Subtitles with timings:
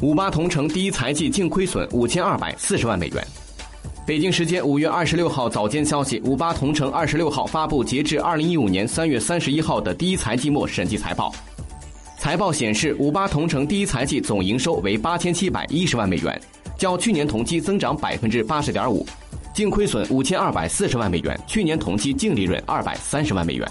[0.00, 3.26] 五八同城第一财季净亏损五千二百四十万美元。
[4.06, 11.34] 北京时间五月二十六号早间消息五八同城二十六号发布截至二零一五年三月三十一号的第一财季末审计财报。
[12.16, 16.40] 财报显示五八同城第一财季总营收为八千七百一十万美元
[16.76, 19.04] 较去年同期增长百分之八十点五
[19.52, 23.68] 净亏损五千二百四十万美元去年同期净利润二百三十万美元。